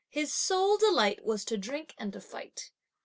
[0.09, 2.71] His sole delight was to drink and to fight.